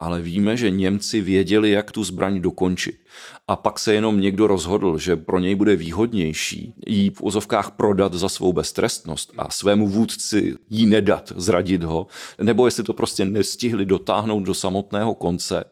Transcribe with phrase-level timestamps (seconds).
[0.00, 3.00] ale víme, že Němci věděli, jak tu zbraň dokončit.
[3.48, 8.14] A pak se jenom někdo rozhodl, že pro něj bude výhodnější jí v úzovkách prodat
[8.14, 12.06] za svou beztrestnost a svému vůdci jí nedat, zradit ho,
[12.42, 15.64] nebo jestli to prostě nestihli dotáhnout do samotného konce.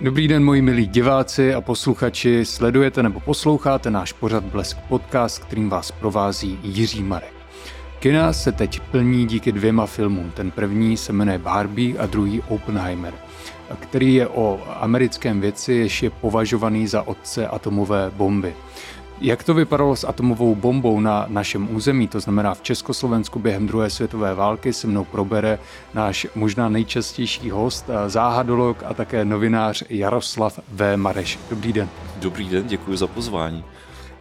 [0.00, 2.44] Dobrý den, moji milí diváci a posluchači.
[2.44, 7.41] Sledujete nebo posloucháte náš pořad Blesk podcast, kterým vás provází Jiří Marek.
[8.02, 10.30] Kina se teď plní díky dvěma filmům.
[10.30, 13.14] Ten první se jmenuje Barbie a druhý Oppenheimer,
[13.80, 18.54] který je o americkém věci, jež je považovaný za otce atomové bomby.
[19.20, 23.90] Jak to vypadalo s atomovou bombou na našem území, to znamená v Československu během druhé
[23.90, 25.58] světové války, se mnou probere
[25.94, 30.96] náš možná nejčastější host, záhadolog a také novinář Jaroslav V.
[30.96, 31.38] Mareš.
[31.50, 31.88] Dobrý den.
[32.16, 33.64] Dobrý den, děkuji za pozvání.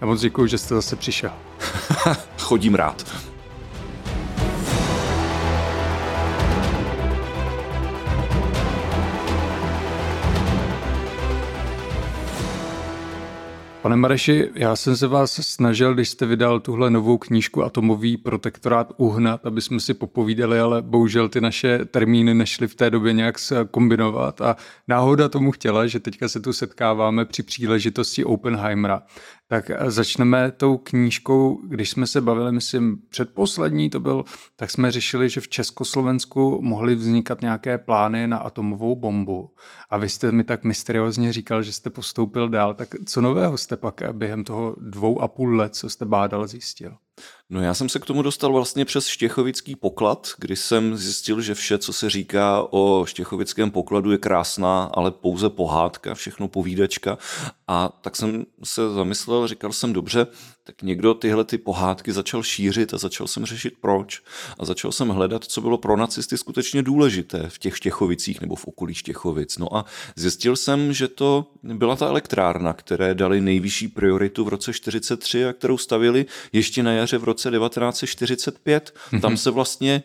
[0.01, 1.31] Já moc děkuji, že jste zase přišel.
[2.37, 3.30] Chodím rád.
[13.81, 18.93] Pane Mareši, já jsem se vás snažil, když jste vydal tuhle novou knížku Atomový protektorát
[18.97, 23.35] uhnat, aby jsme si popovídali, ale bohužel ty naše termíny nešly v té době nějak
[23.71, 24.55] kombinovat a
[24.87, 29.03] náhoda tomu chtěla, že teďka se tu setkáváme při příležitosti Oppenheimera.
[29.51, 34.23] Tak začneme tou knížkou, když jsme se bavili, myslím, předposlední to byl,
[34.55, 39.49] tak jsme řešili, že v Československu mohly vznikat nějaké plány na atomovou bombu.
[39.89, 42.73] A vy jste mi tak mysteriózně říkal, že jste postoupil dál.
[42.73, 46.95] Tak co nového jste pak během toho dvou a půl let, co jste bádal, zjistil?
[47.53, 51.55] No já jsem se k tomu dostal vlastně přes štěchovický poklad, kdy jsem zjistil, že
[51.55, 57.17] vše, co se říká o štěchovickém pokladu je krásná, ale pouze pohádka, všechno povídačka.
[57.67, 60.27] A tak jsem se zamyslel, říkal jsem dobře,
[60.63, 64.21] tak někdo tyhle ty pohádky začal šířit a začal jsem řešit proč.
[64.59, 68.65] A začal jsem hledat, co bylo pro nacisty skutečně důležité v těch Štěchovicích nebo v
[68.65, 69.57] okolí Štěchovic.
[69.57, 74.73] No a zjistil jsem, že to byla ta elektrárna, které dali nejvyšší prioritu v roce
[74.73, 78.93] 43 a kterou stavili ještě na jaře v roce 1945.
[79.11, 79.21] Mm-hmm.
[79.21, 80.03] Tam se vlastně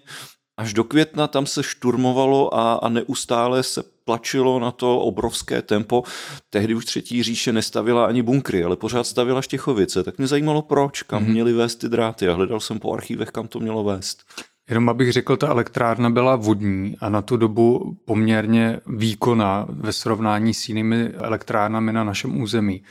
[0.56, 6.02] až do května tam se šturmovalo a, a neustále se tlačilo na to obrovské tempo.
[6.50, 10.04] Tehdy už třetí říše nestavila ani bunkry, ale pořád stavila Štěchovice.
[10.04, 11.30] Tak mě zajímalo, proč, kam mm-hmm.
[11.30, 14.22] měli vést ty dráty a hledal jsem po archívech, kam to mělo vést.
[14.68, 20.54] Jenom abych řekl, ta elektrárna byla vodní a na tu dobu poměrně výkonná ve srovnání
[20.54, 22.82] s jinými elektrárnami na našem území.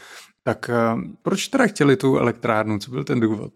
[0.44, 0.74] Tak eh,
[1.22, 2.80] proč teda chtěli tu elektrárnu?
[2.80, 3.54] Co byl ten důvod?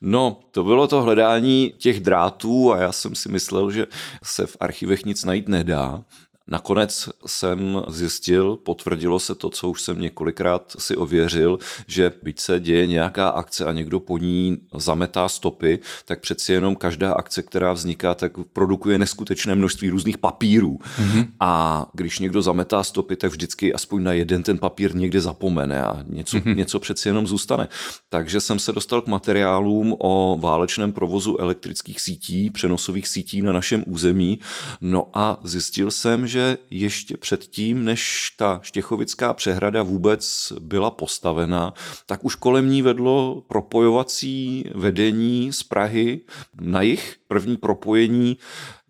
[0.00, 3.86] No, to bylo to hledání těch drátů a já jsem si myslel, že
[4.24, 6.04] se v archivech nic najít nedá.
[6.48, 12.60] Nakonec jsem zjistil, potvrdilo se to, co už jsem několikrát si ověřil, že byť se
[12.60, 17.72] děje nějaká akce a někdo po ní zametá stopy, tak přeci jenom každá akce, která
[17.72, 20.78] vzniká, tak produkuje neskutečné množství různých papírů.
[20.78, 21.26] Mm-hmm.
[21.40, 26.04] A když někdo zametá stopy, tak vždycky aspoň na jeden ten papír někde zapomene a
[26.06, 26.56] něco, mm-hmm.
[26.56, 27.68] něco přeci jenom zůstane.
[28.08, 33.84] Takže jsem se dostal k materiálům o válečném provozu elektrických sítí, přenosových sítí na našem
[33.86, 34.38] území.
[34.80, 41.74] No a zjistil jsem, že že ještě předtím, než ta Štěchovická přehrada vůbec byla postavena,
[42.06, 46.20] tak už kolem ní vedlo propojovací vedení z Prahy
[46.60, 47.16] na jich.
[47.28, 48.36] První propojení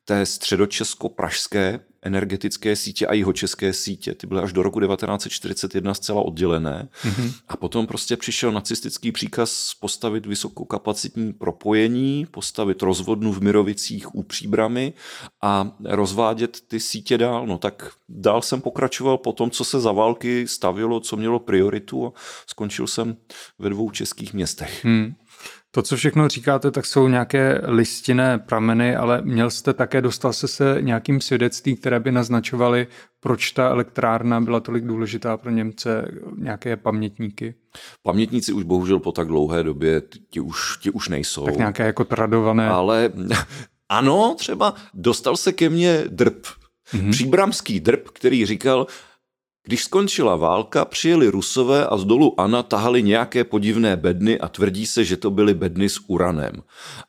[0.09, 4.15] té středočesko-pražské energetické sítě a jihočeské sítě.
[4.15, 6.89] Ty byly až do roku 1941 zcela oddělené.
[7.03, 7.33] Mm-hmm.
[7.49, 14.93] A potom prostě přišel nacistický příkaz postavit vysokokapacitní propojení, postavit rozvodnu v Mirovicích u Příbramy
[15.43, 17.47] a rozvádět ty sítě dál.
[17.47, 22.07] No tak dál jsem pokračoval po tom, co se za války stavilo, co mělo prioritu
[22.07, 22.13] a
[22.47, 23.17] skončil jsem
[23.59, 24.85] ve dvou českých městech.
[24.85, 25.15] Hmm.
[25.71, 30.49] To, co všechno říkáte, tak jsou nějaké listinné prameny, ale měl jste také, dostal se
[30.49, 32.87] se nějakým svědectví, které by naznačovaly,
[33.21, 36.09] proč ta elektrárna byla tolik důležitá pro Němce,
[36.39, 37.55] nějaké pamětníky?
[38.03, 41.45] Pamětníci už bohužel po tak dlouhé době, ti už, ti už nejsou.
[41.45, 42.69] Tak nějaké jako tradované.
[42.69, 43.13] Ale
[43.89, 46.47] ano, třeba dostal se ke mně drb.
[46.93, 47.11] Mm-hmm.
[47.11, 48.87] Příbramský drb, který říkal,
[49.69, 54.87] když skončila válka, přijeli Rusové a z dolu Ana tahali nějaké podivné bedny a tvrdí
[54.87, 56.53] se, že to byly bedny s uranem.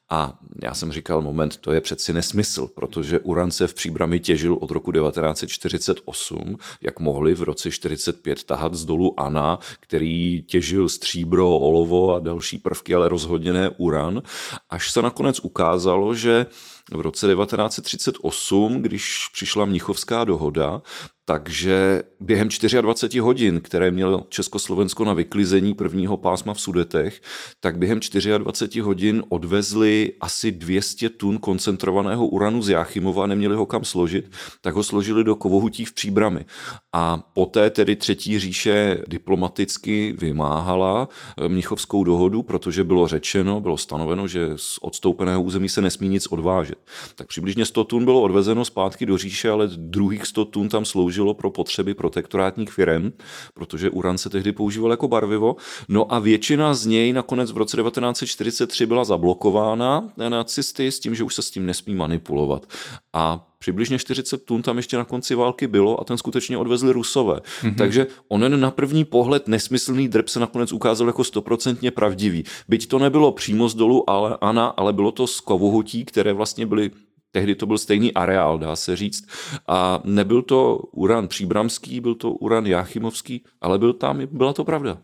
[0.10, 4.58] A já jsem říkal, moment, to je přeci nesmysl, protože uran se v příbrami těžil
[4.62, 11.58] od roku 1948, jak mohli v roce 45 tahat z dolu Ana, který těžil stříbro,
[11.58, 14.22] olovo a další prvky, ale rozhodně ne uran,
[14.70, 16.46] až se nakonec ukázalo, že
[16.92, 20.82] v roce 1938, když přišla Mnichovská dohoda,
[21.30, 22.50] Takže během
[22.82, 27.22] 24 hodin, které mělo Československo na vyklizení prvního pásma v Sudetech,
[27.60, 28.00] tak během
[28.38, 34.32] 24 hodin odvezli asi 200 tun koncentrovaného uranu z Jáchymova neměli ho kam složit,
[34.62, 36.46] tak ho složili do kovohutí v Příbrami.
[36.94, 41.10] A poté tedy Třetí říše diplomaticky vymáhala
[41.48, 46.78] Mnichovskou dohodu, protože bylo řečeno, bylo stanoveno, že z odstoupeného území se nesmí nic odvážet.
[47.16, 51.19] Tak přibližně 100 tun bylo odvezeno zpátky do říše, ale druhých 100 tun tam sloužilo
[51.34, 53.12] pro potřeby protektorátních firm,
[53.54, 55.56] protože uran se tehdy používal jako barvivo.
[55.90, 61.24] No a většina z něj nakonec v roce 1943 byla zablokována nacisty s tím, že
[61.24, 62.66] už se s tím nesmí manipulovat.
[63.14, 67.34] A Přibližně 40 tun tam ještě na konci války bylo a ten skutečně odvezli Rusové.
[67.36, 67.76] Mm-hmm.
[67.76, 72.44] Takže onen na první pohled nesmyslný drb se nakonec ukázal jako stoprocentně pravdivý.
[72.68, 76.66] Byť to nebylo přímo z dolu ale, Ana, ale bylo to z kovohutí, které vlastně
[76.66, 76.92] byly
[77.32, 79.28] Tehdy to byl stejný areál, dá se říct.
[79.68, 84.98] A nebyl to uran příbramský, byl to uran jáchymovský, ale byl tam, byla to pravda.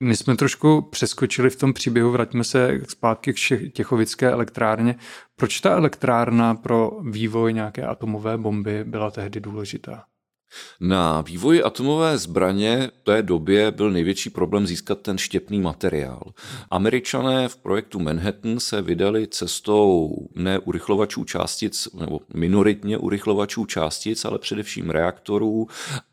[0.00, 3.36] My jsme trošku přeskočili v tom příběhu, vraťme se zpátky k
[3.72, 4.96] Těchovické elektrárně.
[5.36, 10.04] Proč ta elektrárna pro vývoj nějaké atomové bomby byla tehdy důležitá?
[10.80, 16.22] Na vývoji atomové zbraně v té době byl největší problém získat ten štěpný materiál.
[16.70, 24.38] Američané v projektu Manhattan se vydali cestou ne urychlovačů částic, nebo minoritně urychlovačů částic, ale
[24.38, 25.66] především reaktorů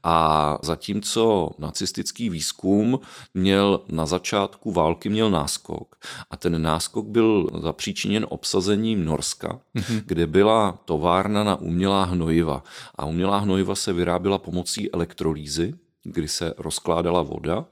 [0.04, 3.00] a zatímco nacistický výzkum
[3.34, 5.96] měl na začátku války měl náskok
[6.32, 10.02] a ten náskok byl zapříčiněn obsazením Norska, mm-hmm.
[10.06, 12.64] kde byla továrna na umělá hnojiva
[12.96, 15.74] a umělá hnojiva se vyrábí vyráběla pomocí elektrolýzy,
[16.04, 17.66] kdy se rozkládala voda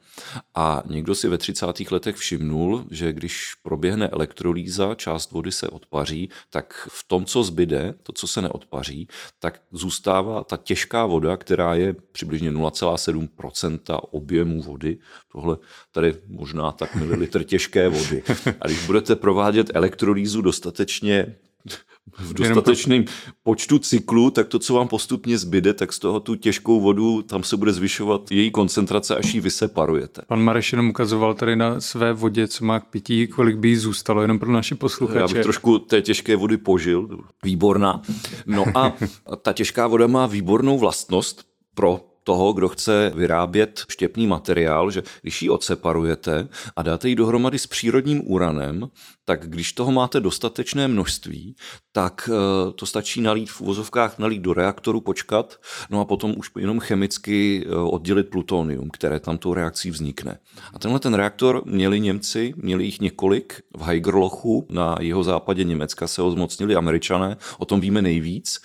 [0.56, 1.92] a někdo si ve 30.
[1.92, 7.94] letech všimnul, že když proběhne elektrolýza, část vody se odpaří, tak v tom, co zbyde,
[8.04, 9.08] to, co se neodpaří,
[9.40, 14.98] tak zůstává ta těžká voda, která je přibližně 0,7% objemu vody.
[15.32, 15.58] Tohle
[15.92, 18.24] tady možná tak mililitr těžké vody.
[18.62, 21.36] A když budete provádět elektrolýzu dostatečně
[22.20, 23.06] v dostatečném
[23.44, 27.44] počtu cyklů, tak to, co vám postupně zbyde, tak z toho tu těžkou vodu, tam
[27.44, 30.22] se bude zvyšovat její koncentrace, až ji vyseparujete.
[30.28, 33.76] Pan Mareš jenom ukazoval tady na své vodě, co má k pití, kolik by jí
[33.76, 35.20] zůstalo, jenom pro naše posluchače.
[35.20, 38.02] Já bych trošku té těžké vody požil, výborná.
[38.46, 38.94] No a
[39.42, 41.44] ta těžká voda má výbornou vlastnost
[41.76, 47.60] pro toho, kdo chce vyrábět štěpný materiál, že když ji odseparujete a dáte ji dohromady
[47.60, 48.90] s přírodním uranem,
[49.26, 51.56] tak když toho máte dostatečné množství,
[51.92, 55.60] tak eh, to stačí nalít v uvozovkách, nalít do reaktoru, počkat,
[55.90, 60.40] no a potom už jenom chemicky eh, oddělit plutonium, které tam tou reakcí vznikne.
[60.74, 66.08] A tenhle ten reaktor měli Němci, měli jich několik v Heigerlochu na jeho západě Německa
[66.08, 68.60] se ho zmocnili američané, o tom víme nejvíc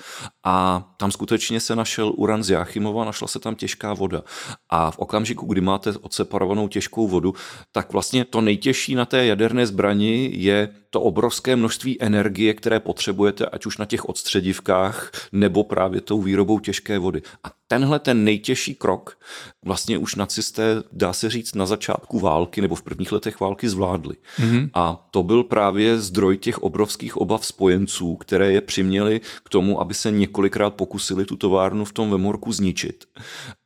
[0.44, 4.22] a tam skutečně se našel uran z Jáchymova, našla se tam těžká voda.
[4.70, 7.34] A v okamžiku, kdy máte odseparovanou těžkou vodu,
[7.72, 12.80] tak vlastně to nejtěžší na té jaderné zbrani je je to obrovské množství energie, které
[12.80, 17.22] potřebujete, ať už na těch odstředivkách, nebo právě tou výrobou těžké vody.
[17.44, 19.18] A tenhle ten nejtěžší krok
[19.64, 24.14] vlastně už nacisté, dá se říct, na začátku války nebo v prvních letech války zvládli.
[24.38, 24.70] Mm-hmm.
[24.74, 29.94] A to byl právě zdroj těch obrovských obav spojenců, které je přiměli k tomu, aby
[29.94, 33.04] se několikrát pokusili tu továrnu v tom Vemorku zničit.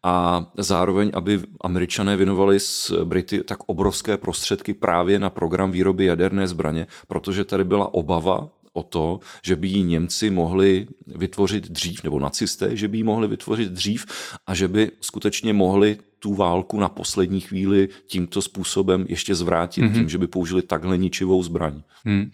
[0.03, 6.47] A zároveň, aby američané věnovali s Brity tak obrovské prostředky právě na program výroby jaderné
[6.47, 12.19] zbraně, protože tady byla obava o to, že by ji Němci mohli vytvořit dřív, nebo
[12.19, 14.07] nacisté, že by ji mohli vytvořit dřív
[14.47, 19.95] a že by skutečně mohli tu válku na poslední chvíli tímto způsobem ještě zvrátit, mm-hmm.
[19.95, 21.83] tím, že by použili takhle ničivou zbraň.
[22.05, 22.31] Mm.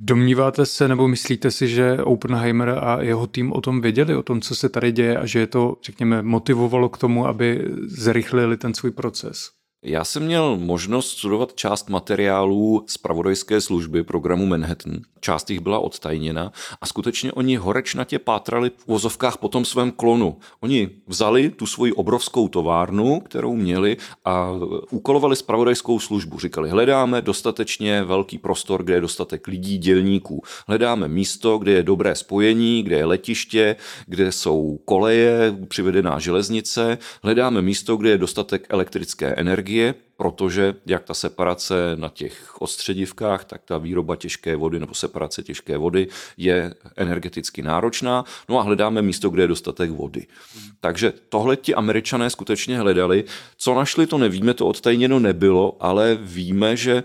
[0.00, 4.40] Domníváte se nebo myslíte si, že Oppenheimer a jeho tým o tom věděli, o tom,
[4.40, 8.74] co se tady děje a že je to, řekněme, motivovalo k tomu, aby zrychlili ten
[8.74, 9.57] svůj proces?
[9.82, 15.00] Já jsem měl možnost studovat část materiálů z pravodajské služby programu Manhattan.
[15.20, 20.36] Část jich byla odtajněna a skutečně oni horečnatě pátrali v vozovkách po tom svém klonu.
[20.60, 24.50] Oni vzali tu svoji obrovskou továrnu, kterou měli a
[24.90, 26.38] úkolovali spravodajskou službu.
[26.38, 30.42] Říkali, hledáme dostatečně velký prostor, kde je dostatek lidí, dělníků.
[30.68, 36.98] Hledáme místo, kde je dobré spojení, kde je letiště, kde jsou koleje, přivedená železnice.
[37.22, 43.60] Hledáme místo, kde je dostatek elektrické energie, protože jak ta separace na těch ostředivkách, tak
[43.64, 48.24] ta výroba těžké vody nebo separace těžké vody je energeticky náročná.
[48.48, 50.26] No a hledáme místo, kde je dostatek vody.
[50.80, 53.24] Takže tohle ti američané skutečně hledali.
[53.56, 57.02] Co našli, to nevíme, to odtajněno nebylo, ale víme, že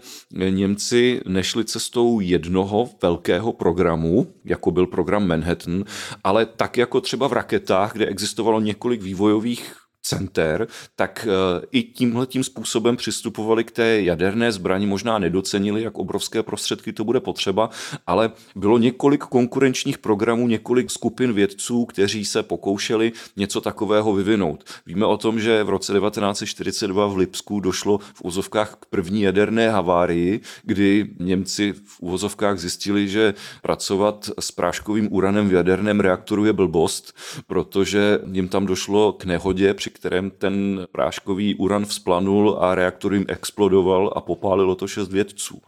[0.49, 5.83] Němci nešli cestou jednoho velkého programu, jako byl program Manhattan,
[6.23, 12.27] ale tak jako třeba v raketách, kde existovalo několik vývojových center, tak eh, i tímhle
[12.27, 17.69] tím způsobem přistupovali k té jaderné zbrani, možná nedocenili, jak obrovské prostředky to bude potřeba,
[18.07, 24.63] ale bylo několik konkurenčních programů, několik skupin vědců, kteří se pokoušeli něco takového vyvinout.
[24.85, 29.69] Víme o tom, že v roce 1942 v Lipsku došlo v úzovkách k první jaderné
[29.69, 36.53] havárii, kdy Němci v úvozovkách zjistili, že pracovat s práškovým uranem v jaderném reaktoru je
[36.53, 37.13] blbost,
[37.47, 43.25] protože jim tam došlo k nehodě, při kterém ten práškový uran vzplanul a reaktor jim
[43.27, 45.61] explodoval a popálilo to šest vědců.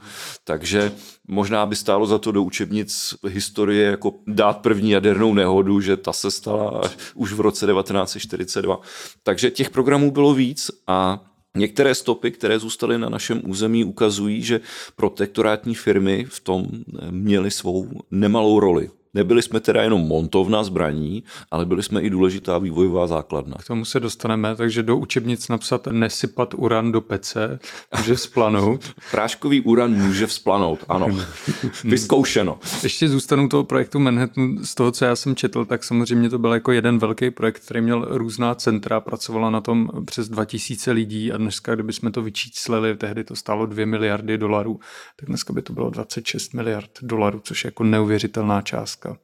[0.44, 0.92] Takže
[1.28, 6.14] možná by stálo za to do učebnic historie jako dát první jadernou nehodu, že ta
[6.14, 6.82] se stala
[7.16, 8.80] už v roce 1942.
[9.24, 11.20] Takže těch programů bylo víc a
[11.58, 14.60] Některé stopy, které zůstaly na našem území, ukazují, že
[14.96, 16.68] protektorátní firmy v tom
[17.10, 18.90] měly svou nemalou roli.
[19.16, 23.56] Nebyli jsme teda jenom montovna zbraní, ale byli jsme i důležitá vývojová základna.
[23.60, 27.60] K tomu se dostaneme, takže do učebnic napsat nesypat uran do pece,
[27.98, 28.82] může vzplanout.
[29.12, 31.08] Práškový uran může vzplanout, ano.
[31.84, 32.60] Vyzkoušeno.
[32.84, 36.54] Ještě zůstanu toho projektu Manhattan, z toho, co já jsem četl, tak samozřejmě to byl
[36.54, 41.38] jako jeden velký projekt, který měl různá centra, pracovala na tom přes 2000 lidí a
[41.38, 44.80] dneska, kdybychom to vyčíslili, tehdy to stálo 2 miliardy dolarů,
[45.16, 49.18] tak dneska by to bylo 26 miliard dolarů, což je jako neuvěřitelná částka částka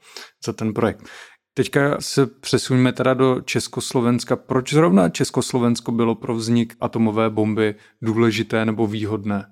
[0.46, 1.10] za ten projekt.
[1.54, 4.36] Teďka se přesuneme teda do Československa.
[4.36, 9.46] Proč zrovna Československo bylo pro vznik atomové bomby důležité nebo výhodné?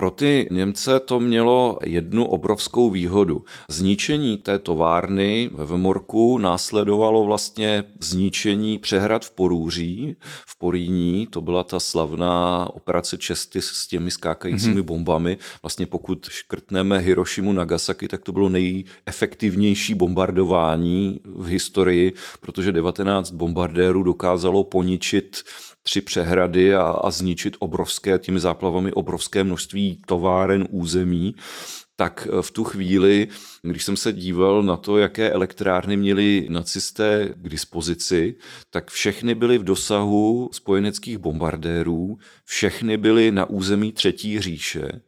[0.00, 3.44] Pro ty Němce to mělo jednu obrovskou výhodu.
[3.68, 10.16] Zničení té továrny ve Vemorku následovalo vlastně zničení přehrad v Porůří,
[10.46, 14.84] v Poríní, to byla ta slavná operace Česty s těmi skákajícími mm-hmm.
[14.84, 15.38] bombami.
[15.62, 24.02] Vlastně pokud škrtneme Hirošimu Nagasaki, tak to bylo nejefektivnější bombardování v historii, protože 19 bombardérů
[24.02, 25.42] dokázalo poničit
[25.82, 31.34] tři přehrady a, a zničit obrovské, těmi záplavami obrovské množství továren území,
[32.00, 33.28] tak eh, v tu chvíli,
[33.62, 38.34] když jsem se díval na to, jaké elektrárny měli nacisté k dispozici,
[38.70, 45.00] tak všechny byly v dosahu spojeneckých bombardérů, všechny byly na území Třetí říše.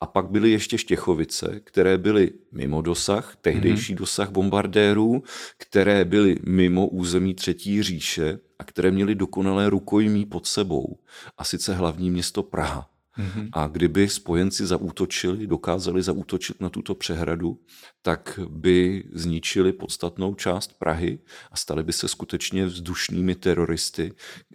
[0.00, 3.98] A pak byly ještě Štěchovice, které byly mimo dosah, tehdejší mm-hmm.
[3.98, 5.22] dosah bombardérů,
[5.58, 10.98] které byly mimo území Třetí říše a které měly dokonalé rukojmí pod sebou.
[11.38, 12.90] A sice hlavní město Praha.
[13.18, 13.48] Mm-hmm.
[13.52, 17.60] A kdyby spojenci zaútočili, dokázali zaútočit na tuto přehradu,
[18.02, 21.18] tak by zničili podstatnou část Prahy
[21.50, 24.12] a stali by se skutečně vzdušnými teroristy.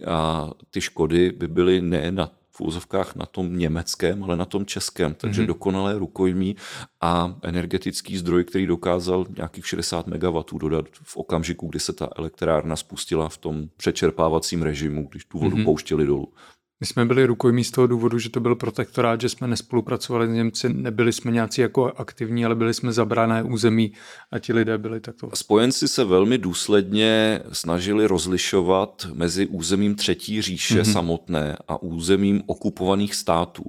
[0.08, 4.66] A ty škody by byly ne na v úzovkách na tom německém, ale na tom
[4.66, 5.14] českém.
[5.14, 5.48] Takže mm-hmm.
[5.48, 6.56] dokonalé rukojmí
[7.02, 12.76] a energetický zdroj, který dokázal nějakých 60 MW dodat v okamžiku, kdy se ta elektrárna
[12.76, 15.66] spustila v tom přečerpávacím režimu, když tu vodu mm-hmm.
[15.66, 16.34] pouštěli dolů.
[16.82, 20.32] My jsme byli rukojmí z toho důvodu, že to byl protektorát, že jsme nespolupracovali s
[20.32, 23.92] Němci, nebyli jsme nějací jako aktivní, ale byli jsme zabrané území
[24.32, 25.30] a ti lidé byli takto.
[25.34, 30.94] Spojenci se velmi důsledně snažili rozlišovat mezi územím Třetí říše mm-hmm.
[30.94, 33.64] samotné a územím okupovaných států.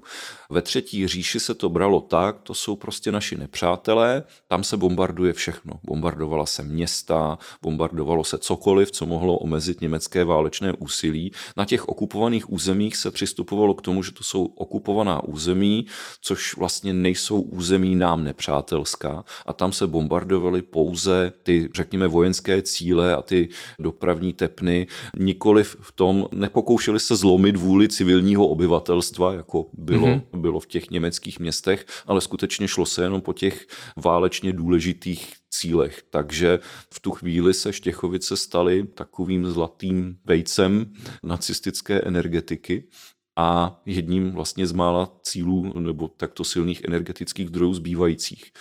[0.51, 5.33] Ve Třetí říši se to bralo tak, to jsou prostě naši nepřátelé, tam se bombarduje
[5.33, 5.73] všechno.
[5.85, 11.33] Bombardovala se města, bombardovalo se cokoliv, co mohlo omezit německé válečné úsilí.
[11.57, 15.87] Na těch okupovaných územích se přistupovalo k tomu, že to jsou okupovaná území,
[16.21, 23.15] což vlastně nejsou území nám nepřátelská a tam se bombardovaly pouze ty, řekněme, vojenské cíle
[23.15, 24.87] a ty dopravní tepny,
[25.19, 30.40] nikoliv v tom, nepokoušeli se zlomit vůli civilního obyvatelstva, jako bylo, mm-hmm.
[30.41, 33.67] Bylo v těch německých městech, ale skutečně šlo se jenom po těch
[33.97, 36.03] válečně důležitých cílech.
[36.11, 36.59] Takže
[36.95, 40.93] v tu chvíli se Štěchovice staly takovým zlatým vejcem
[41.23, 42.89] nacistické energetiky
[43.37, 48.53] a jedním vlastně z mála cílů nebo takto silných energetických zdrojů zbývajících.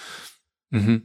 [0.73, 1.01] Mm-hmm.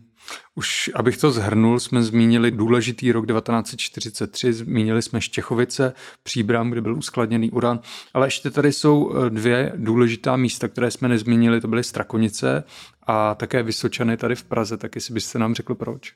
[0.54, 6.96] Už abych to zhrnul, jsme zmínili důležitý rok 1943, zmínili jsme Štěchovice, Příbram, kde byl
[6.96, 7.80] uskladněný uran,
[8.14, 12.64] ale ještě tady jsou eh, dvě důležitá místa, které jsme nezmínili, to byly Strakonice
[13.06, 16.12] a také Vysočany tady v Praze, tak jestli byste nám řekl proč.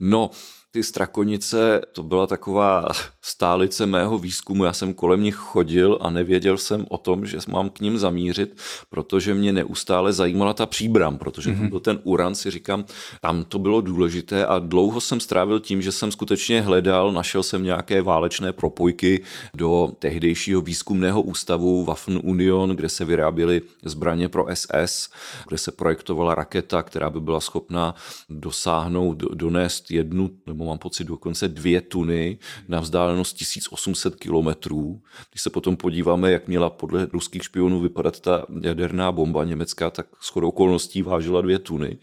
[0.00, 0.30] No,
[0.72, 2.88] ty strakonice, to byla taková
[3.22, 4.64] stálice mého výzkumu.
[4.64, 8.56] Já jsem kolem nich chodil a nevěděl jsem o tom, že mám k ním zamířit,
[8.90, 11.68] protože mě neustále zajímala ta příbram, protože mm-hmm.
[11.68, 12.84] byl ten uran, si říkám,
[13.20, 17.64] tam to bylo důležité a dlouho jsem strávil tím, že jsem skutečně hledal, našel jsem
[17.64, 19.22] nějaké válečné propojky
[19.54, 25.10] do tehdejšího výzkumného ústavu Waffen Union, kde se vyráběly zbraně pro SS,
[25.48, 27.94] kde se projektovala raketa, která by byla schopná
[28.28, 32.38] dosáhnout, donést jednu nebo nebo mám pocit dokonce dvě tuny
[32.68, 35.02] na vzdálenost 1800 kilometrů.
[35.30, 40.06] Když se potom podíváme, jak měla podle ruských špionů vypadat ta jaderná bomba německá, tak
[40.22, 41.98] shodou okolností vážila dvě tuny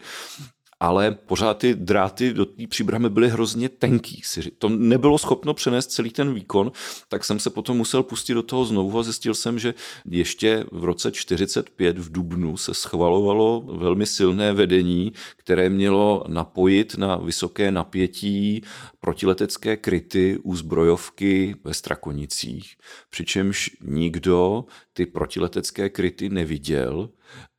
[0.80, 4.22] ale pořád ty dráty do té příbramy byly hrozně tenký.
[4.58, 6.72] To nebylo schopno přenést celý ten výkon,
[7.08, 9.74] tak jsem se potom musel pustit do toho znovu a zjistil jsem, že
[10.10, 17.16] ještě v roce 45 v Dubnu se schvalovalo velmi silné vedení, které mělo napojit na
[17.16, 18.62] vysoké napětí
[19.00, 22.76] protiletecké kryty u zbrojovky ve Strakonicích,
[23.10, 27.10] přičemž nikdo ty protiletecké kryty neviděl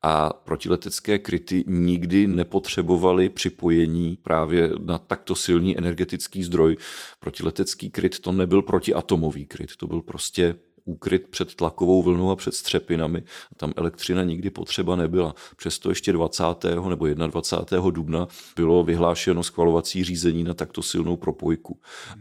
[0.01, 6.77] a protiletecké kryty nikdy nepotřebovaly připojení právě na takto silný energetický zdroj.
[7.19, 10.55] Protiletecký kryt to nebyl protiatomový kryt, to byl prostě
[10.91, 13.24] úkryt před tlakovou vlnou a před střepinami.
[13.51, 15.36] A tam elektřina nikdy potřeba nebyla.
[15.57, 16.43] Přesto ještě 20.
[16.89, 17.89] nebo 21.
[17.89, 21.79] dubna bylo vyhlášeno schvalovací řízení na takto silnou propojku.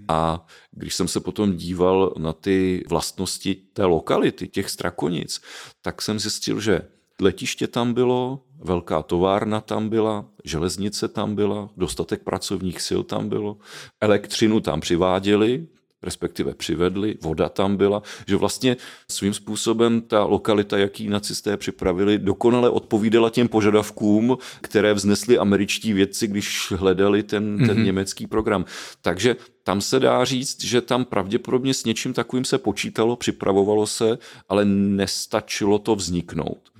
[0.08, 5.40] A když jsem se potom díval na ty vlastnosti té lokality, těch strakonic,
[5.82, 6.82] tak jsem zjistil, že
[7.20, 13.56] letiště tam bylo, velká továrna tam byla, železnice tam byla, dostatek pracovních sil tam bylo,
[14.00, 15.66] elektřinu tam přiváděli,
[16.02, 18.76] respektive přivedli, voda tam byla, že vlastně
[19.10, 26.26] svým způsobem ta lokalita, jaký nacisté připravili, dokonale odpovídala těm požadavkům, které vznesli američtí vědci,
[26.26, 27.84] když hledali ten, ten mm-hmm.
[27.84, 28.64] německý program.
[29.02, 34.18] Takže tam se dá říct, že tam pravděpodobně s něčím takovým se počítalo, připravovalo se,
[34.48, 36.70] ale nestačilo to vzniknout.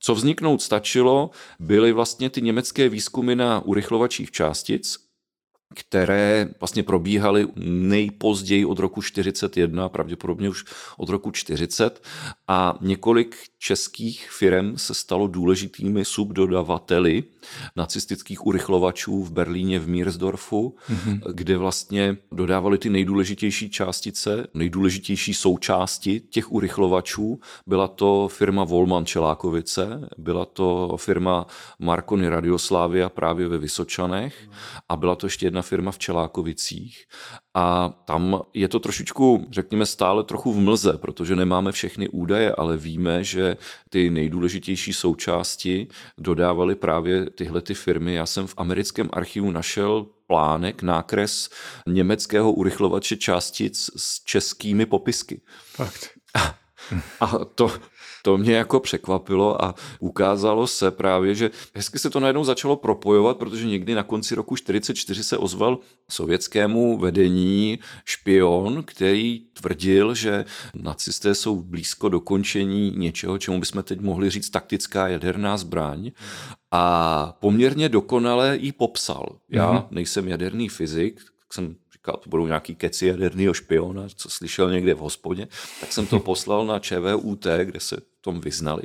[0.00, 5.09] Co vzniknout stačilo, byly vlastně ty německé výzkumy na urychlovačích částic,
[5.74, 10.64] které vlastně probíhaly nejpozději od roku 41, pravděpodobně už
[10.96, 12.02] od roku 40
[12.52, 17.24] a několik českých firm se stalo důležitými subdodavateli
[17.76, 21.20] nacistických urychlovačů v Berlíně v Mírsdorfu, mm-hmm.
[21.32, 27.40] kde vlastně dodávali ty nejdůležitější částice, nejdůležitější součásti těch urychlovačů.
[27.66, 31.46] Byla to firma Volman Čelákovice, byla to firma
[31.78, 34.48] Marconi Radioslávia právě ve Vysočanech
[34.88, 37.04] a byla to ještě jedna firma v Čelákovicích.
[37.54, 42.76] A tam je to trošičku, řekněme, stále trochu v mlze, protože nemáme všechny údaje, ale
[42.76, 43.56] víme, že
[43.88, 48.14] ty nejdůležitější součásti dodávaly právě tyhle ty firmy.
[48.14, 51.50] Já jsem v americkém archivu našel plánek, nákres
[51.86, 55.40] německého urychlovače částic s českými popisky.
[55.64, 56.10] Fakt.
[57.20, 57.72] A to,
[58.22, 63.36] to mě jako překvapilo a ukázalo se právě, že hezky se to najednou začalo propojovat,
[63.36, 65.78] protože někdy na konci roku 44 se ozval
[66.10, 74.30] sovětskému vedení špion, který tvrdil, že nacisté jsou blízko dokončení něčeho, čemu bychom teď mohli
[74.30, 76.10] říct taktická jaderná zbraň
[76.70, 79.36] a poměrně dokonale ji popsal.
[79.48, 79.86] Já mm-hmm.
[79.90, 84.94] nejsem jaderný fyzik, tak jsem říkal, to budou nějaký keci jaderného špiona, co slyšel někde
[84.94, 85.48] v hospodě,
[85.80, 88.82] tak jsem to poslal na ČVUT, kde se v tom vyznali.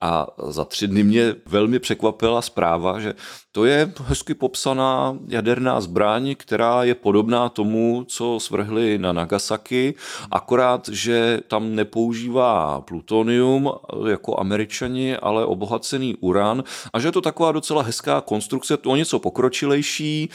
[0.00, 3.14] A za tři dny mě velmi překvapila zpráva, že
[3.52, 9.94] to je hezky popsaná jaderná zbraň, která je podobná tomu, co svrhli na Nagasaki,
[10.30, 13.72] akorát, že tam nepoužívá plutonium
[14.08, 18.96] jako američani, ale obohacený uran a že je to taková docela hezká konstrukce, to o
[18.96, 20.30] něco pokročilejší,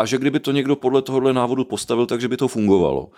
[0.00, 3.10] a že kdyby to někdo podle tohohle návodu postavil, takže by to fungovalo.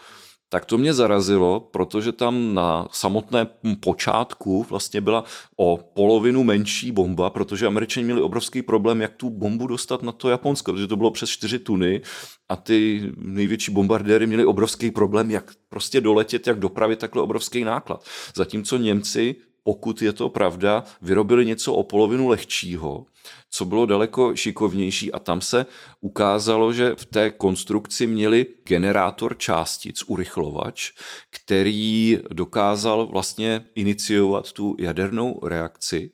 [0.49, 3.47] Tak to mě zarazilo, protože tam na samotné
[3.81, 5.25] počátku vlastně byla
[5.57, 10.29] o polovinu menší bomba, protože američani měli obrovský problém, jak tu bombu dostat na to
[10.29, 12.01] Japonsko, protože to bylo přes 4 tuny
[12.49, 18.05] a ty největší bombardéry měli obrovský problém, jak prostě doletět, jak dopravit takhle obrovský náklad.
[18.35, 23.07] Zatímco Němci pokud je to pravda, vyrobili něco o polovinu lehčího,
[23.54, 25.66] co bylo daleko šikovnější a tam se
[26.00, 30.92] ukázalo, že v té konstrukci měli generátor částic, urychlovač,
[31.30, 36.10] který dokázal vlastně iniciovat tu jadernou reakci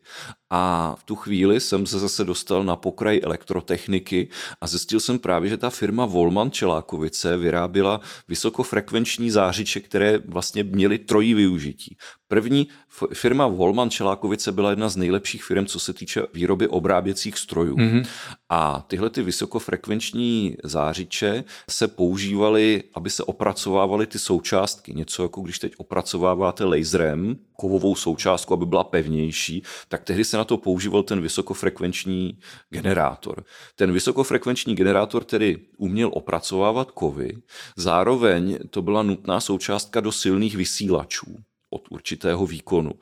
[0.51, 4.29] a v tu chvíli jsem se zase dostal na pokraj elektrotechniky
[4.61, 10.98] a zjistil jsem právě, že ta firma Volman Čelákovice vyráběla vysokofrekvenční zářiče, které vlastně měly
[10.98, 11.96] trojí využití.
[12.29, 12.68] První
[13.14, 16.88] firma Volman Čelákovice byla jedna z nejlepších firm, co se týče výroby obrázků
[17.29, 17.77] vyráběcích strojů.
[17.77, 18.07] Mm-hmm.
[18.49, 24.95] A tyhle ty vysokofrekvenční zářiče se používaly, aby se opracovávaly ty součástky.
[24.95, 30.45] Něco jako když teď opracováváte laserem kovovou součástku, aby byla pevnější, tak tehdy se na
[30.45, 32.38] to používal ten vysokofrekvenční
[32.71, 33.45] generátor.
[33.77, 37.37] Ten vysokofrekvenční generátor tedy uměl opracovávat kovy,
[37.77, 41.37] zároveň to byla nutná součástka do silných vysílačů
[41.71, 42.93] od určitého výkonu.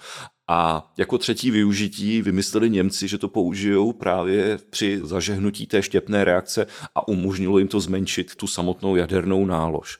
[0.48, 6.66] A jako třetí využití vymysleli Němci, že to použijou právě při zažehnutí té štěpné reakce
[6.94, 9.98] a umožnilo jim to zmenšit tu samotnou jadernou nálož.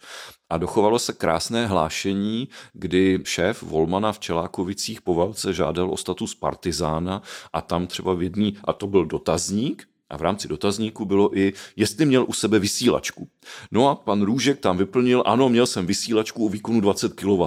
[0.50, 6.34] A dochovalo se krásné hlášení, kdy šéf Volmana v Čelákovicích po válce žádal o status
[6.34, 11.38] partizána a tam třeba v jedný, a to byl dotazník, a v rámci dotazníku bylo
[11.38, 13.28] i, jestli měl u sebe vysílačku.
[13.72, 17.42] No a pan Růžek tam vyplnil, ano, měl jsem vysílačku o výkonu 20 kW,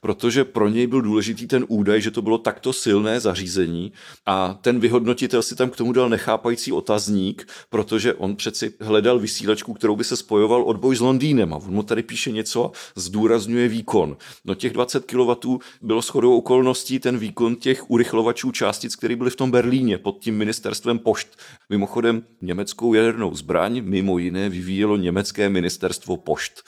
[0.00, 3.92] protože pro něj byl důležitý ten údaj, že to bylo takto silné zařízení
[4.26, 9.74] a ten vyhodnotitel si tam k tomu dal nechápající otazník, protože on přeci hledal vysílačku,
[9.74, 14.16] kterou by se spojoval odboj s Londýnem a on mu tady píše něco zdůrazňuje výkon.
[14.44, 19.36] No těch 20 kW bylo shodou okolností ten výkon těch urychlovačů částic, které byly v
[19.36, 21.28] tom Berlíně pod tím ministerstvem pošt.
[21.70, 21.91] Mimochodem
[22.40, 26.62] německou jadernou zbraň mimo jiné vyvíjelo německé ministerstvo pošt.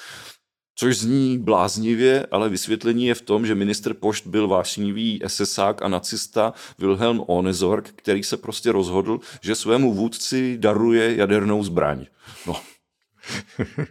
[0.77, 5.89] Což zní bláznivě, ale vysvětlení je v tom, že minister pošt byl vášnivý SSák a
[5.89, 12.07] nacista Wilhelm Onesorg, který se prostě rozhodl, že svému vůdci daruje jadernou zbraň.
[12.47, 12.61] No.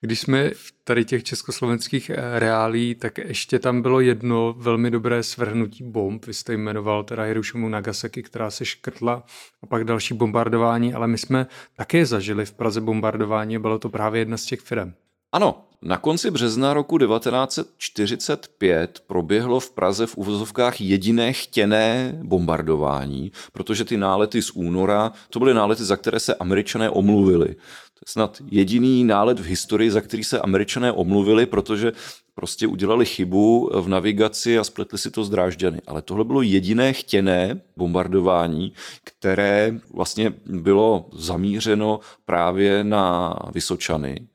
[0.00, 5.22] Když jsme v tady těch československých eh, reálí, tak ještě tam bylo jedno velmi dobré
[5.22, 6.26] svrhnutí bomb.
[6.26, 9.22] Vy jste jmenoval teda Hirošimu Nagasaki, která se škrtla
[9.62, 11.46] a pak další bombardování, ale my jsme
[11.76, 14.92] také zažili v Praze bombardování a bylo to právě jedna z těch firm.
[15.32, 23.84] Ano, na konci března roku 1945 proběhlo v Praze v uvozovkách jediné chtěné bombardování, protože
[23.84, 27.56] ty nálety z února, to byly nálety, za které se američané omluvili.
[27.96, 31.92] Je snad jediný nálet v historii, za který se američané omluvili, protože
[32.34, 35.80] prostě udělali chybu v navigaci a spletli si to z Drážďany.
[35.86, 38.72] Ale tohle bylo jediné chtěné bombardování,
[39.04, 44.28] které vlastně bylo zamířeno právě na Vysočany.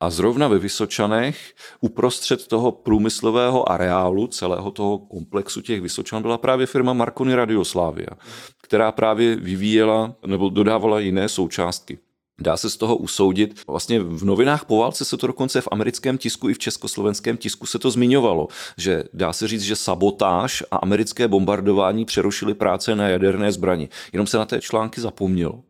[0.00, 6.66] A zrovna ve Vysočanech, uprostřed toho průmyslového areálu, celého toho komplexu těch Vysočan, byla právě
[6.66, 8.10] firma Marconi Radioslávia,
[8.62, 11.98] která právě vyvíjela nebo dodávala jiné součástky.
[12.40, 13.60] Dá se z toho usoudit.
[13.66, 17.66] Vlastně v novinách po válce se to dokonce v americkém tisku i v československém tisku
[17.66, 23.08] se to zmiňovalo, že dá se říct, že sabotáž a americké bombardování přerušily práce na
[23.08, 23.88] jaderné zbrani.
[24.12, 25.62] Jenom se na té články zapomnělo.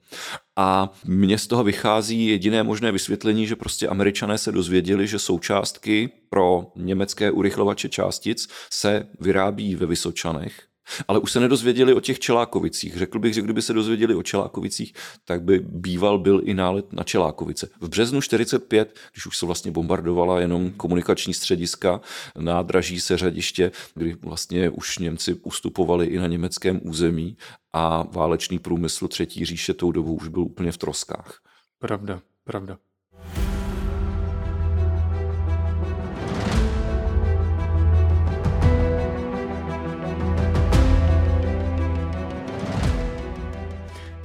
[0.57, 6.11] A mně z toho vychází jediné možné vysvětlení, že prostě američané se dozvěděli, že součástky
[6.31, 10.73] pro německé urychlovače částic se vyrábí ve Vysočanech
[11.08, 12.96] ale už se nedozvěděli o těch Čelákovicích.
[12.96, 14.94] Řekl bych, že kdyby se dozvěděli o Čelákovicích,
[15.24, 17.68] tak by býval byl i nálet na Čelákovice.
[17.80, 22.00] V březnu 45, když už se vlastně bombardovala jenom komunikační střediska,
[22.38, 27.36] nádraží se řadiště, kdy vlastně už Němci ustupovali i na německém území
[27.72, 31.40] a válečný průmysl Třetí říše tou dobou už byl úplně v troskách.
[31.78, 32.78] Pravda, pravda.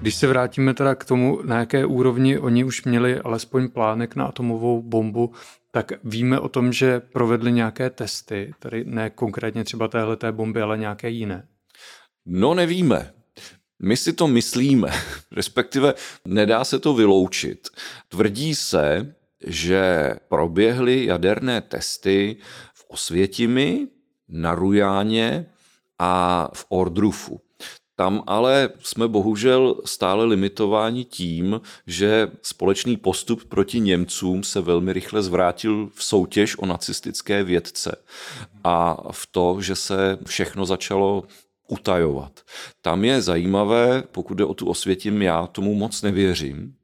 [0.02, 4.26] Když se vrátíme teda k tomu, na jaké úrovni oni už měli alespoň plánek na
[4.26, 5.34] atomovou bombu,
[5.72, 10.78] tak víme o tom, že provedli nějaké testy, tady ne konkrétně třeba téhle bomby, ale
[10.78, 11.48] nějaké jiné.
[12.26, 13.14] No nevíme.
[13.82, 14.90] My si to myslíme,
[15.32, 15.94] respektive
[16.26, 17.68] nedá se to vyloučit.
[18.08, 19.16] Tvrdí se,
[19.48, 22.38] že proběhly jaderné testy
[22.74, 23.88] v Osvětimi,
[24.30, 25.46] na Rujáně
[26.00, 27.42] a v Ordrufu.
[28.00, 35.24] Tam ale jsme bohužel stále limitováni tím, že společný postup proti Němcům se velmi rychle
[35.24, 37.96] zvrátil v soutěž o nacistické vědce
[38.64, 41.24] a v to, že se všechno začalo
[41.68, 42.40] utajovat.
[42.82, 46.76] Tam je zajímavé, pokud jde o tu osvětím, já tomu moc nevěřím,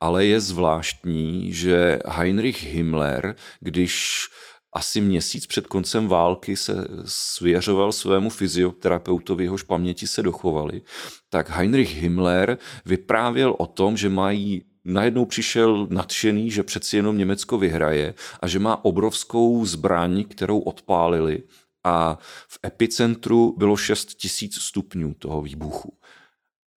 [0.00, 4.26] ale je zvláštní, že Heinrich Himmler, když
[4.72, 10.82] asi měsíc před koncem války se svěřoval svému fyzioterapeutovi, jehož paměti se dochovaly,
[11.30, 17.58] tak Heinrich Himmler vyprávěl o tom, že mají najednou přišel nadšený, že přeci jenom Německo
[17.58, 21.42] vyhraje a že má obrovskou zbraň, kterou odpálili
[21.84, 25.98] a v epicentru bylo 6 tisíc stupňů toho výbuchu.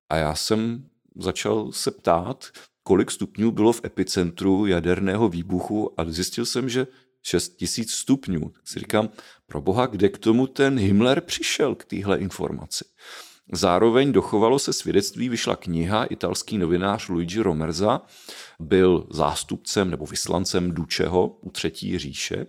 [0.10, 2.46] A já jsem začal se ptát,
[2.84, 6.88] kolik stupňů bylo v epicentru jaderného výbuchu a zjistil jsem, že
[7.26, 8.50] 6 tisíc stupňů.
[8.50, 9.10] Tak si říkám,
[9.48, 12.86] pro boha, kde k tomu ten Himmler přišel k téhle informaci?
[13.52, 18.02] Zároveň dochovalo se svědectví, vyšla kniha, italský novinář Luigi Romerza,
[18.60, 22.46] byl zástupcem nebo vyslancem Dučeho u Třetí říše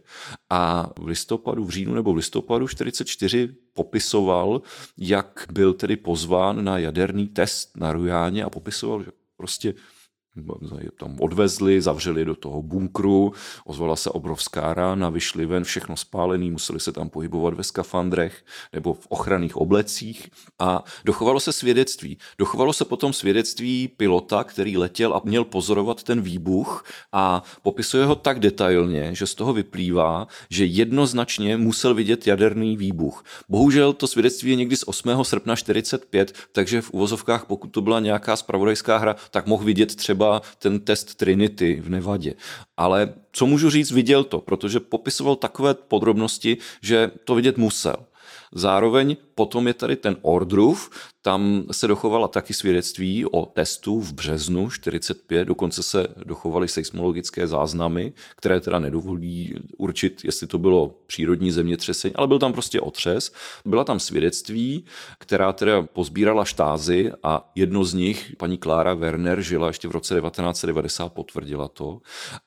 [0.51, 4.63] a v listopadu, v říjnu nebo v listopadu 44 popisoval,
[4.99, 9.75] jak byl tedy pozván na jaderný test na Rujáně a popisoval, že prostě
[10.99, 13.33] tam odvezli, zavřeli do toho bunkru,
[13.65, 18.95] ozvala se obrovská rána, vyšli ven, všechno spálený, museli se tam pohybovat ve skafandrech nebo
[18.95, 22.19] v ochranných oblecích a dochovalo se svědectví.
[22.39, 28.15] Dochovalo se potom svědectví pilota, který letěl a měl pozorovat ten výbuch a popisuje ho
[28.15, 33.25] tak detailně, že z toho vyplývá, že jednoznačně musel vidět jaderný výbuch.
[33.49, 35.25] Bohužel to svědectví je někdy z 8.
[35.25, 40.26] srpna 45, takže v uvozovkách, pokud to byla nějaká spravodajská hra, tak mohl vidět třeba
[40.27, 42.35] třeba ten test Trinity v Nevadě.
[42.77, 47.97] Ale co můžu říct, viděl to, protože popisoval takové podrobnosti, že to vidět musel.
[48.53, 50.91] Zároveň potom je tady ten Ordruf,
[51.23, 58.13] tam se dochovala taky svědectví o testu v březnu 45, dokonce se dochovaly seismologické záznamy,
[58.37, 63.33] které teda nedovolí určit, jestli to bylo přírodní zemětřesení, ale byl tam prostě otřes.
[63.65, 64.85] Byla tam svědectví,
[65.19, 70.21] která teda pozbírala štázy a jedno z nich, paní Klára Werner, žila ještě v roce
[70.21, 72.01] 1990, potvrdila to.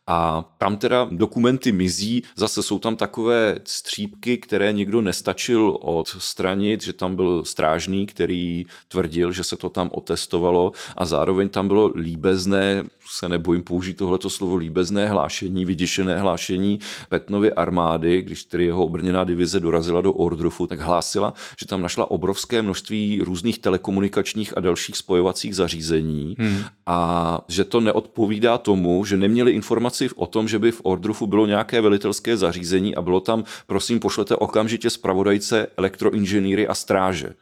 [0.07, 6.93] A tam teda dokumenty mizí, zase jsou tam takové střípky, které někdo nestačil odstranit, že
[6.93, 12.83] tam byl strážný, který tvrdil, že se to tam otestovalo a zároveň tam bylo líbezné,
[13.11, 19.23] se nebojím použít tohleto slovo, líbezné hlášení, vyděšené hlášení Petnovy armády, když tedy jeho obrněná
[19.23, 24.97] divize dorazila do Ordrufu, tak hlásila, že tam našla obrovské množství různých telekomunikačních a dalších
[24.97, 26.63] spojovacích zařízení hmm.
[26.85, 31.45] a že to neodpovídá tomu, že neměli informaci o tom, že by v Ordrufu bylo
[31.45, 37.33] nějaké velitelské zařízení a bylo tam, prosím, pošlete okamžitě zpravodajce elektroinženýry a stráže.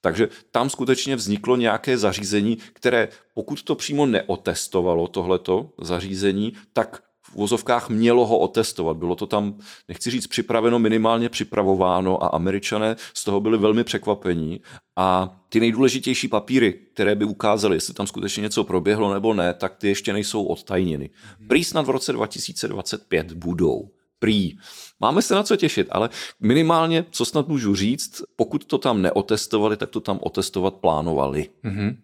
[0.00, 7.34] Takže tam skutečně vzniklo nějaké zařízení, které pokud to přímo neotestovalo tohleto zařízení, tak v
[7.34, 8.96] vozovkách mělo ho otestovat.
[8.96, 9.58] Bylo to tam,
[9.88, 14.60] nechci říct připraveno, minimálně připravováno a američané z toho byli velmi překvapení.
[14.96, 19.76] A ty nejdůležitější papíry, které by ukázaly, jestli tam skutečně něco proběhlo nebo ne, tak
[19.76, 21.10] ty ještě nejsou odtajněny.
[21.48, 23.88] Prý snad v roce 2025 budou
[24.24, 24.56] prý.
[25.00, 26.08] Máme se na co těšit, ale
[26.40, 31.48] minimálně, co snad můžu říct, pokud to tam neotestovali, tak to tam otestovat plánovali.
[31.64, 31.96] Mm-hmm.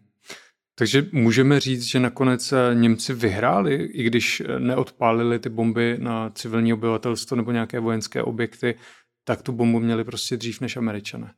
[0.75, 6.31] Takže můžeme říct, že nakonec eh, Němci vyhráli, i když eh, neodpálili ty bomby na
[6.31, 8.75] civilní obyvatelstvo nebo nějaké vojenské objekty,
[9.25, 11.35] tak tu bombu měli prostě dřív než Američané.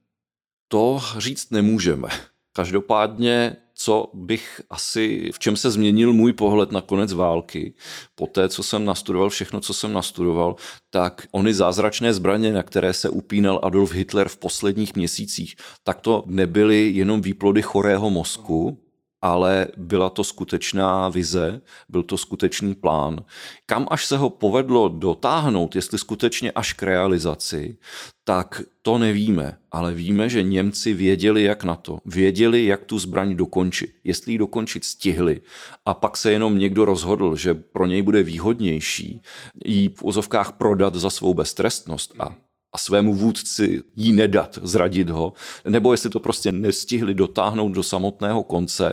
[0.68, 2.08] To říct nemůžeme.
[2.52, 7.74] Každopádně, co bych asi, v čem se změnil můj pohled na konec války,
[8.14, 10.56] po té, co jsem nastudoval všechno, co jsem nastudoval,
[10.90, 16.24] tak ony zázračné zbraně, na které se upínal Adolf Hitler v posledních měsících, tak to
[16.26, 18.78] nebyly jenom výplody chorého mozku,
[19.22, 23.24] ale byla to skutečná vize, byl to skutečný plán.
[23.66, 27.76] Kam až se ho povedlo dotáhnout, jestli skutečně až k realizaci,
[28.24, 31.98] tak to nevíme, ale víme, že Němci věděli, jak na to.
[32.04, 33.90] Věděli, jak tu zbraň dokončit.
[34.04, 35.40] Jestli ji dokončit stihli
[35.86, 39.22] a pak se jenom někdo rozhodl, že pro něj bude výhodnější
[39.64, 42.36] ji v ozovkách prodat za svou beztrestnost a
[42.72, 45.32] a svému vůdci jí nedat, zradit ho,
[45.68, 48.92] nebo jestli to prostě nestihli dotáhnout do samotného konce,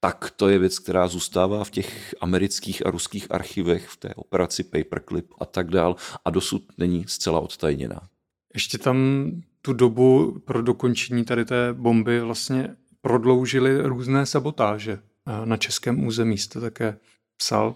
[0.00, 4.64] tak to je věc, která zůstává v těch amerických a ruských archivech, v té operaci
[4.64, 8.00] Paperclip a tak dál a dosud není zcela odtajněná.
[8.54, 9.30] Ještě tam
[9.62, 14.98] tu dobu pro dokončení tady té bomby vlastně prodloužili různé sabotáže
[15.44, 16.38] na českém území.
[16.38, 16.98] Jste také
[17.36, 17.74] psal?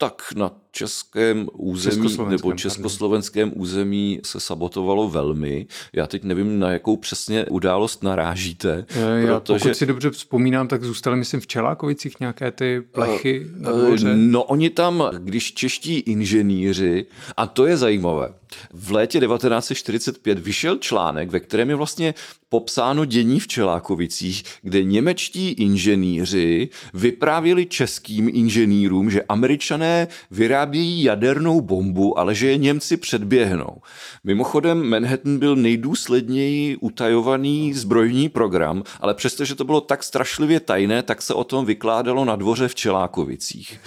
[0.00, 5.66] Tak na českém území nebo československém území se sabotovalo velmi.
[5.92, 8.86] Já teď nevím, na jakou přesně událost narážíte.
[9.26, 9.58] Já, protože...
[9.58, 14.16] Pokud si dobře vzpomínám, tak zůstaly, myslím, v Čelákovicích nějaké ty plechy uh, na dvoře.
[14.16, 18.34] No oni tam, když čeští inženýři, a to je zajímavé,
[18.72, 22.14] v létě 1945 vyšel článek, ve kterém je vlastně
[22.48, 32.18] popsáno dění v Čelákovicích, kde němečtí inženýři vyprávěli českým inženýrům, že američané vyrábějí jadernou bombu,
[32.18, 33.80] ale že je Němci předběhnou.
[34.24, 41.22] Mimochodem Manhattan byl nejdůsledněji utajovaný zbrojní program, ale přestože to bylo tak strašlivě tajné, tak
[41.22, 43.80] se o tom vykládalo na dvoře v Čelákovicích.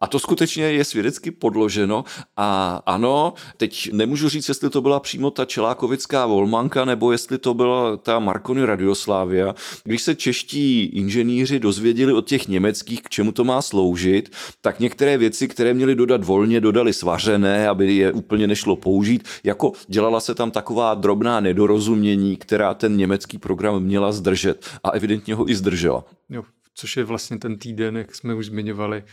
[0.00, 2.04] A to skutečně je svědecky podloženo
[2.36, 7.54] a ano, teď nemůžu říct, jestli to byla přímo ta Čelákovická Volmanka, nebo jestli to
[7.54, 9.54] byla ta Marconi Radioslávia.
[9.84, 15.18] Když se čeští inženýři dozvěděli od těch německých, k čemu to má sloužit, tak některé
[15.18, 19.28] věci, které měli dodat volně, dodali svařené, aby je úplně nešlo použít.
[19.44, 25.34] Jako dělala se tam taková drobná nedorozumění, která ten německý program měla zdržet a evidentně
[25.34, 26.04] ho i zdržela.
[26.28, 26.42] Jo,
[26.74, 29.04] což je vlastně ten týden, jak jsme už zmiňovali.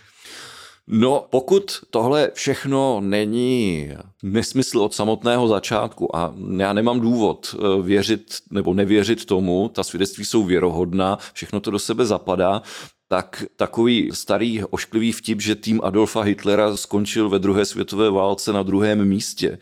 [0.90, 3.90] No, pokud tohle všechno není
[4.24, 10.26] nesmysl od samotného začátku a já nemám důvod eh, věřit nebo nevěřit tomu, ta svědectví
[10.26, 12.62] jsou věrohodná, všechno to do sebe zapadá,
[13.08, 18.64] tak takový starý ošklivý vtip, že tým Adolfa Hitlera skončil ve druhé světové válce na
[18.64, 19.58] druhém místě,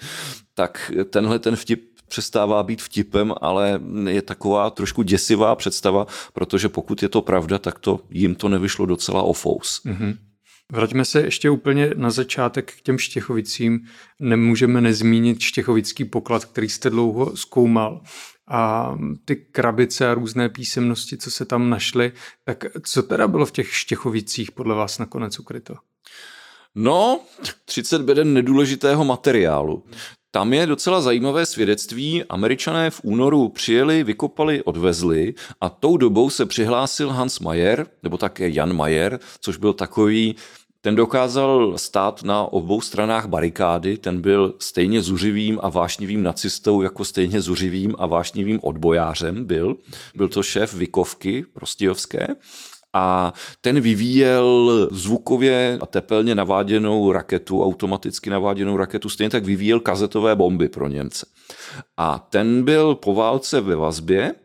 [0.54, 7.04] tak tenhle ten vtip přestává být vtipem, ale je taková trošku děsivá představa, protože pokud
[7.04, 9.82] je to pravda, tak to jim to nevyšlo docela ofous.
[9.86, 10.18] Mm-hmm.
[10.72, 13.88] Vraťme se ještě úplně na začátek k těm Štěchovicím.
[14.20, 18.02] Nemůžeme nezmínit Štěchovický poklad, který jste dlouho zkoumal.
[18.48, 18.94] A
[19.26, 22.12] ty krabice a různé písemnosti, co se tam našly,
[22.44, 25.76] tak co teda bylo v těch Štěchovicích podle vás nakonec ukryto?
[26.76, 27.20] No,
[27.66, 29.84] 30 beden nedůležitého materiálu.
[30.36, 32.24] Tam je docela zajímavé svědectví.
[32.24, 38.50] Američané v únoru přijeli, vykopali, odvezli a tou dobou se přihlásil Hans Mayer, nebo také
[38.50, 40.36] Jan Mayer, což byl takový
[40.82, 47.06] ten dokázal stát na obou stranách barikády, ten byl stejně zuřivým a vášnivým nacistou, jako
[47.06, 49.76] stejně zuřivým a vášnivým odbojářem byl.
[50.16, 52.28] Byl to šéf Vikovky prostějovské
[52.96, 60.36] a ten vyvíjel zvukově a tepelně naváděnou raketu, automaticky naváděnou raketu, stejně tak vyvíjel kazetové
[60.36, 61.26] bomby pro Němce.
[61.98, 64.36] A ten byl po válce ve vazbě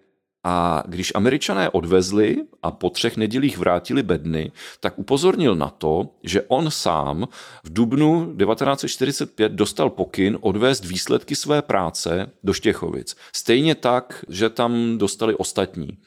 [0.44, 6.42] a když američané odvezli a po třech nedělích vrátili bedny, tak upozornil na to, že
[6.42, 7.28] on sám
[7.64, 13.16] v dubnu 1945 dostal pokyn odvést výsledky své práce do Štěchovic.
[13.36, 15.98] Stejně tak, že tam dostali ostatní.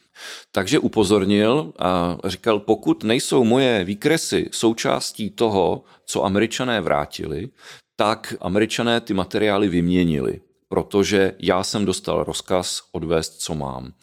[0.52, 7.50] Takže upozornil a říkal, pokud nejsou moje výkresy součástí toho, co američané vrátili,
[7.96, 10.41] tak američané ty materiály vyměnili
[10.73, 13.93] protože já jsem dostal rozkaz odvést, co mám.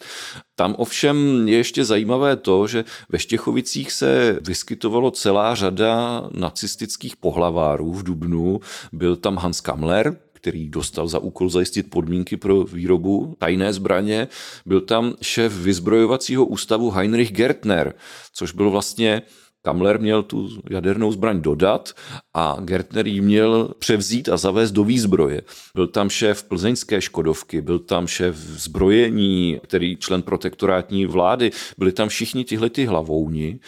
[0.57, 7.93] Tam ovšem je ještě zajímavé to, že ve Štěchovicích se vyskytovalo celá řada nacistických pohlavárů
[7.93, 8.61] v Dubnu.
[8.93, 14.29] Byl tam Hans Kamler, který dostal za úkol zajistit podmínky pro výrobu tajné zbraně.
[14.67, 17.95] Byl tam šéf vyzbrojovacího ústavu Heinrich Gertner,
[18.33, 19.23] což byl vlastně
[19.63, 21.93] Kamler měl tu jadernou zbraň dodat
[22.35, 25.43] a Gertner ji měl převzít a zavést do výzbroje.
[25.75, 32.09] Byl tam šéf plzeňské Škodovky, byl tam šéf zbrojení, který člen protektorátní vlády, byli tam
[32.09, 33.61] všichni tihle ty hlavouni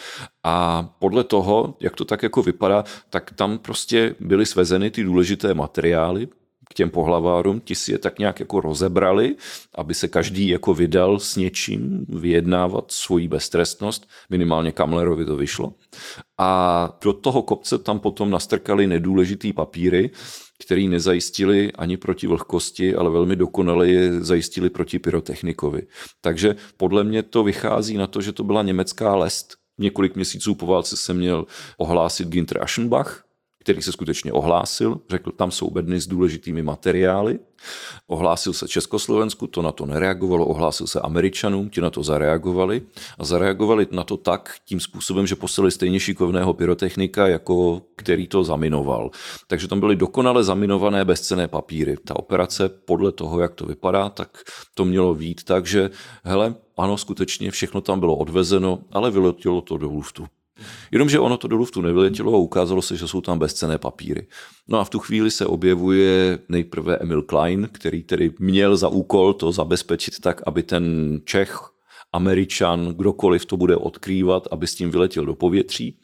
[0.43, 5.53] a podle toho, jak to tak jako vypadá, tak tam prostě byly svezeny ty důležité
[5.53, 6.27] materiály,
[6.69, 9.35] k těm pohlavárům, ti si je tak nějak jako rozebrali,
[9.75, 15.73] aby se každý jako vydal s něčím vyjednávat svoji beztrestnost, minimálně Kamlerovi to vyšlo.
[16.37, 20.11] A do toho kopce tam potom nastrkali nedůležitý papíry,
[20.65, 25.87] který nezajistili ani proti vlhkosti, ale velmi dokonale je zajistili proti pyrotechnikovi.
[26.21, 29.55] Takže podle mě to vychází na to, že to byla německá lest.
[29.77, 31.45] Několik měsíců po válce se měl
[31.77, 33.23] ohlásit Ginter Aschenbach,
[33.63, 37.39] který se skutečně ohlásil, řekl, tam jsou bedny s důležitými materiály.
[38.07, 42.81] Ohlásil se Československu, to na to nereagovalo, ohlásil se Američanům, ti na to zareagovali
[43.17, 48.43] a zareagovali na to tak tím způsobem, že poslali stejně šikovného pyrotechnika, jako který to
[48.43, 49.11] zaminoval.
[49.47, 51.95] Takže tam byly dokonale zaminované bezcené papíry.
[52.05, 54.37] Ta operace podle toho, jak to vypadá, tak
[54.73, 55.89] to mělo vít tak, že
[56.23, 60.25] hele, ano, skutečně všechno tam bylo odvezeno, ale vyletělo to do luftu.
[60.91, 64.27] Jenomže ono to do luftu nevyletělo a ukázalo se, že jsou tam bezcené papíry.
[64.67, 69.33] No a v tu chvíli se objevuje nejprve Emil Klein, který tedy měl za úkol
[69.33, 71.59] to zabezpečit tak, aby ten Čech,
[72.13, 75.97] Američan, kdokoliv to bude odkrývat, aby s tím vyletěl do povětří.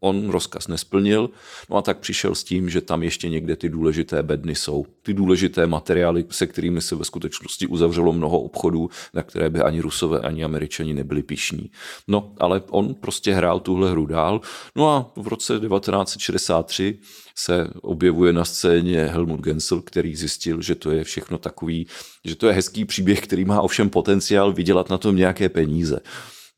[0.00, 1.30] On rozkaz nesplnil,
[1.70, 4.86] no a tak přišel s tím, že tam ještě někde ty důležité bedny jsou.
[5.02, 9.80] Ty důležité materiály, se kterými se ve skutečnosti uzavřelo mnoho obchodů, na které by ani
[9.80, 11.70] Rusové, ani Američani nebyli pišní.
[12.08, 14.40] No, ale on prostě hrál tuhle hru dál.
[14.76, 16.98] No a v roce 1963
[17.38, 21.86] se objevuje na scéně Helmut Gensel, který zjistil, že to je všechno takový,
[22.24, 26.00] že to je hezký příběh, který má ovšem potenciál vydělat na tom nějaké peníze.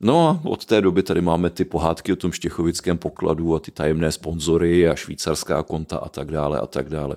[0.01, 3.71] No a od té doby tady máme ty pohádky o tom štěchovickém pokladu a ty
[3.71, 7.17] tajemné sponzory a švýcarská konta a tak dále a tak dále.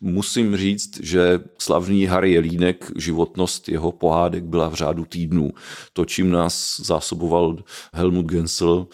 [0.00, 5.50] Musím říct, že slavný Harry Jelínek, životnost jeho pohádek byla v řádu týdnů.
[5.92, 7.56] To, čím nás zásoboval
[7.92, 8.86] Helmut Gensel,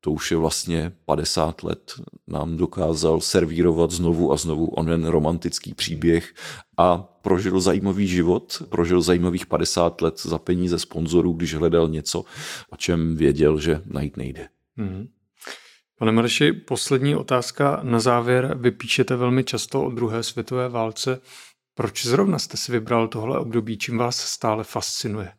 [0.00, 1.92] to už je vlastně 50 let,
[2.28, 6.34] nám dokázal servírovat znovu a znovu onen romantický příběh
[6.76, 12.24] a prožil zajímavý život, prožil zajímavých 50 let za peníze sponzorů, když hledal něco,
[12.70, 14.48] o čem věděl, že najít nejde.
[14.76, 15.08] Hmm.
[15.98, 18.56] Pane Marši, poslední otázka na závěr.
[18.60, 21.20] Vy píšete velmi často o druhé světové válce.
[21.74, 25.32] Proč zrovna jste si vybral tohle období, čím vás stále fascinuje?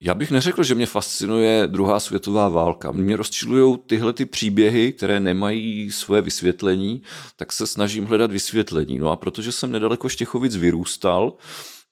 [0.00, 2.90] Já bych neřekl, že mě fascinuje druhá světová válka.
[2.92, 7.02] Mě rozčilují tyhle ty příběhy, které nemají své vysvětlení,
[7.36, 8.98] tak se snažím hledat vysvětlení.
[8.98, 11.32] No a protože jsem nedaleko Štěchovic vyrůstal,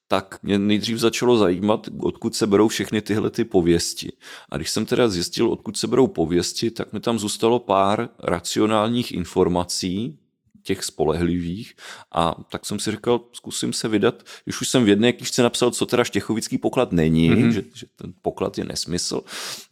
[0.09, 4.13] tak mě nejdřív začalo zajímat, odkud se berou všechny tyhle ty pověsti.
[4.51, 9.13] A když jsem teda zjistil, odkud se berou pověsti, tak mi tam zůstalo pár racionálních
[9.13, 10.19] informací,
[10.67, 11.75] těch spolehlivých
[12.15, 15.71] a tak jsem si říkal, zkusím se vydat, když už jsem v jedné knižce napsal,
[15.71, 17.49] co teda štěchovický poklad není, mm-hmm.
[17.49, 19.21] že, že ten poklad je nesmysl,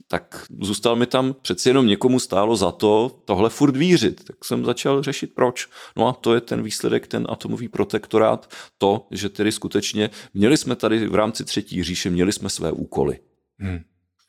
[0.08, 4.24] tak zůstal mi tam přeci jenom někomu stálo za to tohle furt vířit.
[4.24, 5.68] Tak jsem začal řešit proč.
[5.96, 10.76] No a to je ten výsledek, ten atomový protektorát, to, že tedy skutečně měli jsme
[10.76, 13.18] tady v rámci třetí říše, měli jsme své úkoly.
[13.58, 13.80] Hmm.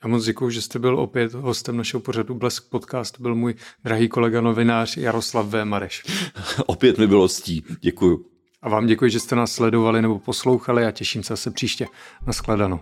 [0.03, 3.19] Já moc děkuji, že jste byl opět hostem našeho pořadu Blesk Podcast.
[3.19, 5.65] Byl můj drahý kolega novinář Jaroslav V.
[5.65, 6.03] Mareš.
[6.65, 7.63] opět mi bylo ctí.
[7.81, 8.25] Děkuji.
[8.61, 11.85] A vám děkuji, že jste nás sledovali nebo poslouchali a těším se zase příště.
[12.27, 12.79] Naschledanou.